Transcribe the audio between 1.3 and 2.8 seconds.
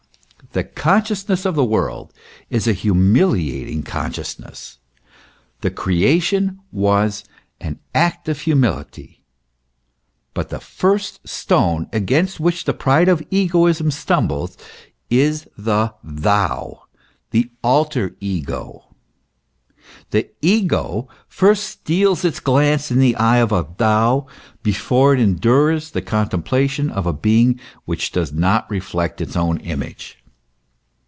of the world is a